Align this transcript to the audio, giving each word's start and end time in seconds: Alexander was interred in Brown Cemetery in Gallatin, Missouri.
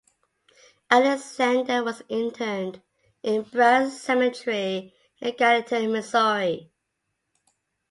Alexander 0.89 1.83
was 1.83 2.01
interred 2.09 2.81
in 3.21 3.43
Brown 3.43 3.91
Cemetery 3.91 4.95
in 5.19 5.35
Gallatin, 5.35 5.91
Missouri. 5.91 6.71